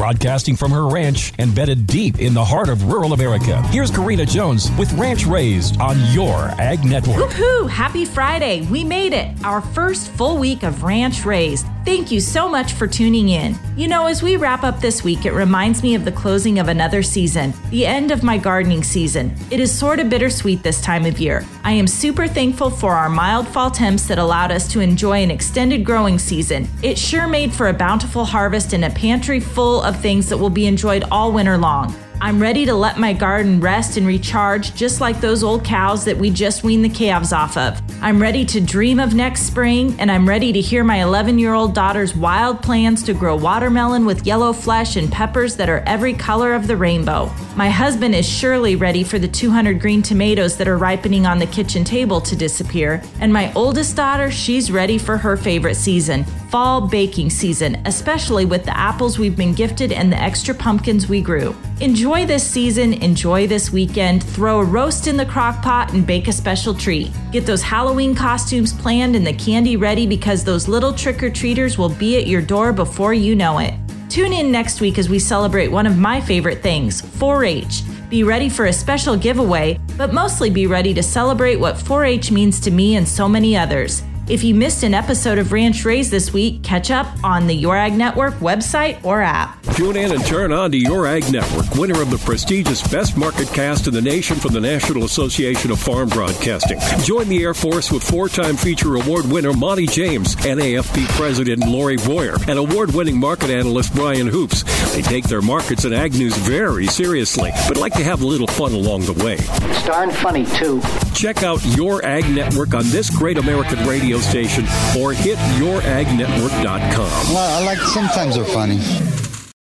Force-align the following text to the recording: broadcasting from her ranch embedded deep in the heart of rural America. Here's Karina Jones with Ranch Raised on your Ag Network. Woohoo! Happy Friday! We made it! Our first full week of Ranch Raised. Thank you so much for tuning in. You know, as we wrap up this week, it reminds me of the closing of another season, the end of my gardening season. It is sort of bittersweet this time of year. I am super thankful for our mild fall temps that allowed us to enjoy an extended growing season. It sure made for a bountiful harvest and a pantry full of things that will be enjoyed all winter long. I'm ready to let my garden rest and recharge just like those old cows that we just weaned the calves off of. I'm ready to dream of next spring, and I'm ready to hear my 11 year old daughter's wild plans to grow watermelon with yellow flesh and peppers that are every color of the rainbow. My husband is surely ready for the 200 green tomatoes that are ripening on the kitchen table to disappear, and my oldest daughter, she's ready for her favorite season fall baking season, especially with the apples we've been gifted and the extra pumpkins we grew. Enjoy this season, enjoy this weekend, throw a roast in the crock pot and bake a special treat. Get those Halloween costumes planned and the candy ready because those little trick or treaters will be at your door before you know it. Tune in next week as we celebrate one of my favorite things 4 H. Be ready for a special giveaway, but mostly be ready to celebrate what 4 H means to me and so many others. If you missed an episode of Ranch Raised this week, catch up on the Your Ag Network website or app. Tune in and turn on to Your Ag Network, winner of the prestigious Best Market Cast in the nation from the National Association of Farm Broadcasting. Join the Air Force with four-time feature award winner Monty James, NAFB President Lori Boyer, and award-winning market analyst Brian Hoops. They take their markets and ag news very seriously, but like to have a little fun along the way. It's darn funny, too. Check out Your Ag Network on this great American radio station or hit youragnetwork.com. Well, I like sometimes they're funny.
broadcasting 0.00 0.56
from 0.56 0.70
her 0.70 0.88
ranch 0.88 1.34
embedded 1.38 1.86
deep 1.86 2.20
in 2.20 2.32
the 2.32 2.42
heart 2.42 2.70
of 2.70 2.84
rural 2.84 3.12
America. 3.12 3.60
Here's 3.64 3.90
Karina 3.90 4.24
Jones 4.24 4.70
with 4.78 4.90
Ranch 4.94 5.26
Raised 5.26 5.78
on 5.78 5.98
your 6.14 6.34
Ag 6.58 6.82
Network. 6.86 7.30
Woohoo! 7.32 7.68
Happy 7.68 8.06
Friday! 8.06 8.66
We 8.70 8.82
made 8.82 9.12
it! 9.12 9.36
Our 9.44 9.60
first 9.60 10.08
full 10.12 10.38
week 10.38 10.62
of 10.62 10.84
Ranch 10.84 11.26
Raised. 11.26 11.66
Thank 11.84 12.10
you 12.10 12.20
so 12.20 12.46
much 12.48 12.74
for 12.74 12.86
tuning 12.86 13.30
in. 13.30 13.58
You 13.74 13.88
know, 13.88 14.06
as 14.06 14.22
we 14.22 14.36
wrap 14.36 14.64
up 14.64 14.80
this 14.80 15.02
week, 15.02 15.24
it 15.24 15.32
reminds 15.32 15.82
me 15.82 15.94
of 15.94 16.04
the 16.04 16.12
closing 16.12 16.58
of 16.58 16.68
another 16.68 17.02
season, 17.02 17.54
the 17.70 17.86
end 17.86 18.10
of 18.10 18.22
my 18.22 18.36
gardening 18.36 18.82
season. 18.82 19.34
It 19.50 19.60
is 19.60 19.72
sort 19.72 19.98
of 19.98 20.10
bittersweet 20.10 20.62
this 20.62 20.82
time 20.82 21.06
of 21.06 21.18
year. 21.18 21.44
I 21.64 21.72
am 21.72 21.86
super 21.86 22.28
thankful 22.28 22.68
for 22.68 22.92
our 22.92 23.08
mild 23.08 23.48
fall 23.48 23.70
temps 23.70 24.06
that 24.08 24.18
allowed 24.18 24.52
us 24.52 24.70
to 24.72 24.80
enjoy 24.80 25.22
an 25.22 25.30
extended 25.30 25.84
growing 25.84 26.18
season. 26.18 26.68
It 26.82 26.98
sure 26.98 27.26
made 27.26 27.52
for 27.52 27.68
a 27.68 27.74
bountiful 27.74 28.26
harvest 28.26 28.74
and 28.74 28.84
a 28.84 28.90
pantry 28.90 29.40
full 29.40 29.80
of 29.80 29.89
things 29.96 30.28
that 30.28 30.36
will 30.38 30.50
be 30.50 30.66
enjoyed 30.66 31.04
all 31.10 31.32
winter 31.32 31.56
long. 31.56 31.94
I'm 32.22 32.38
ready 32.38 32.66
to 32.66 32.74
let 32.74 32.98
my 32.98 33.14
garden 33.14 33.60
rest 33.60 33.96
and 33.96 34.06
recharge 34.06 34.74
just 34.74 35.00
like 35.00 35.22
those 35.22 35.42
old 35.42 35.64
cows 35.64 36.04
that 36.04 36.18
we 36.18 36.28
just 36.28 36.62
weaned 36.62 36.84
the 36.84 36.90
calves 36.90 37.32
off 37.32 37.56
of. 37.56 37.80
I'm 38.02 38.20
ready 38.20 38.44
to 38.44 38.60
dream 38.60 39.00
of 39.00 39.14
next 39.14 39.44
spring, 39.44 39.98
and 39.98 40.10
I'm 40.10 40.28
ready 40.28 40.52
to 40.52 40.60
hear 40.60 40.84
my 40.84 41.02
11 41.02 41.38
year 41.38 41.54
old 41.54 41.74
daughter's 41.74 42.14
wild 42.14 42.62
plans 42.62 43.02
to 43.04 43.14
grow 43.14 43.36
watermelon 43.36 44.04
with 44.04 44.26
yellow 44.26 44.52
flesh 44.52 44.96
and 44.96 45.10
peppers 45.10 45.56
that 45.56 45.70
are 45.70 45.82
every 45.86 46.12
color 46.12 46.52
of 46.52 46.66
the 46.66 46.76
rainbow. 46.76 47.32
My 47.56 47.70
husband 47.70 48.14
is 48.14 48.28
surely 48.28 48.76
ready 48.76 49.02
for 49.02 49.18
the 49.18 49.26
200 49.26 49.80
green 49.80 50.02
tomatoes 50.02 50.58
that 50.58 50.68
are 50.68 50.76
ripening 50.76 51.24
on 51.24 51.38
the 51.38 51.46
kitchen 51.46 51.84
table 51.84 52.20
to 52.20 52.36
disappear, 52.36 53.02
and 53.20 53.32
my 53.32 53.50
oldest 53.54 53.96
daughter, 53.96 54.30
she's 54.30 54.70
ready 54.70 54.98
for 54.98 55.16
her 55.16 55.38
favorite 55.38 55.76
season 55.76 56.26
fall 56.50 56.80
baking 56.80 57.30
season, 57.30 57.80
especially 57.86 58.44
with 58.44 58.64
the 58.64 58.76
apples 58.76 59.20
we've 59.20 59.36
been 59.36 59.54
gifted 59.54 59.92
and 59.92 60.12
the 60.12 60.20
extra 60.20 60.52
pumpkins 60.52 61.08
we 61.08 61.22
grew. 61.22 61.54
Enjoy 61.80 62.09
this 62.10 62.42
season, 62.42 62.92
enjoy 62.94 63.46
this 63.46 63.70
weekend, 63.70 64.24
throw 64.24 64.58
a 64.58 64.64
roast 64.64 65.06
in 65.06 65.16
the 65.16 65.24
crock 65.24 65.62
pot 65.62 65.92
and 65.92 66.04
bake 66.04 66.26
a 66.26 66.32
special 66.32 66.74
treat. 66.74 67.08
Get 67.30 67.46
those 67.46 67.62
Halloween 67.62 68.16
costumes 68.16 68.72
planned 68.72 69.14
and 69.14 69.24
the 69.24 69.32
candy 69.32 69.76
ready 69.76 70.08
because 70.08 70.42
those 70.42 70.66
little 70.66 70.92
trick 70.92 71.22
or 71.22 71.30
treaters 71.30 71.78
will 71.78 71.88
be 71.88 72.16
at 72.16 72.26
your 72.26 72.42
door 72.42 72.72
before 72.72 73.14
you 73.14 73.36
know 73.36 73.60
it. 73.60 73.74
Tune 74.08 74.32
in 74.32 74.50
next 74.50 74.80
week 74.80 74.98
as 74.98 75.08
we 75.08 75.20
celebrate 75.20 75.68
one 75.68 75.86
of 75.86 75.98
my 75.98 76.20
favorite 76.20 76.62
things 76.62 77.00
4 77.00 77.44
H. 77.44 77.82
Be 78.10 78.24
ready 78.24 78.48
for 78.48 78.66
a 78.66 78.72
special 78.72 79.16
giveaway, 79.16 79.78
but 79.96 80.12
mostly 80.12 80.50
be 80.50 80.66
ready 80.66 80.92
to 80.92 81.04
celebrate 81.04 81.56
what 81.56 81.78
4 81.78 82.04
H 82.04 82.32
means 82.32 82.58
to 82.58 82.72
me 82.72 82.96
and 82.96 83.06
so 83.06 83.28
many 83.28 83.56
others. 83.56 84.02
If 84.28 84.42
you 84.42 84.52
missed 84.52 84.82
an 84.82 84.94
episode 84.94 85.38
of 85.38 85.52
Ranch 85.52 85.84
Raised 85.84 86.10
this 86.10 86.32
week, 86.32 86.64
catch 86.64 86.90
up 86.90 87.06
on 87.22 87.46
the 87.46 87.54
Your 87.54 87.76
Ag 87.76 87.92
Network 87.92 88.34
website 88.34 89.04
or 89.04 89.22
app. 89.22 89.59
Tune 89.74 89.96
in 89.96 90.12
and 90.12 90.24
turn 90.26 90.52
on 90.52 90.70
to 90.72 90.78
Your 90.78 91.06
Ag 91.06 91.32
Network, 91.32 91.70
winner 91.74 92.02
of 92.02 92.10
the 92.10 92.18
prestigious 92.18 92.86
Best 92.88 93.16
Market 93.16 93.48
Cast 93.48 93.86
in 93.86 93.94
the 93.94 94.02
nation 94.02 94.36
from 94.36 94.52
the 94.52 94.60
National 94.60 95.04
Association 95.04 95.70
of 95.70 95.78
Farm 95.78 96.08
Broadcasting. 96.08 96.78
Join 97.02 97.28
the 97.28 97.42
Air 97.42 97.54
Force 97.54 97.90
with 97.90 98.02
four-time 98.02 98.56
feature 98.56 98.96
award 98.96 99.26
winner 99.30 99.52
Monty 99.52 99.86
James, 99.86 100.36
NAFB 100.36 101.06
President 101.16 101.66
Lori 101.66 101.96
Boyer, 101.96 102.36
and 102.46 102.58
award-winning 102.58 103.18
market 103.18 103.48
analyst 103.50 103.94
Brian 103.94 104.26
Hoops. 104.26 104.64
They 104.92 105.02
take 105.02 105.24
their 105.24 105.40
markets 105.40 105.84
and 105.84 105.94
ag 105.94 106.14
news 106.14 106.36
very 106.36 106.86
seriously, 106.86 107.50
but 107.68 107.76
like 107.78 107.94
to 107.94 108.04
have 108.04 108.22
a 108.22 108.26
little 108.26 108.48
fun 108.48 108.72
along 108.72 109.02
the 109.02 109.24
way. 109.24 109.36
It's 109.38 109.86
darn 109.86 110.10
funny, 110.10 110.44
too. 110.44 110.82
Check 111.14 111.42
out 111.42 111.64
Your 111.76 112.04
Ag 112.04 112.28
Network 112.34 112.74
on 112.74 112.84
this 112.90 113.08
great 113.08 113.38
American 113.38 113.86
radio 113.86 114.18
station 114.18 114.64
or 114.98 115.12
hit 115.12 115.38
youragnetwork.com. 115.58 117.34
Well, 117.34 117.62
I 117.62 117.64
like 117.64 117.78
sometimes 117.78 118.34
they're 118.34 118.44
funny. 118.44 118.78